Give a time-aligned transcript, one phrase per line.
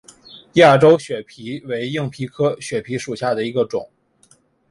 [0.53, 3.87] 亚洲血蜱为硬蜱科血蜱属下的一个种。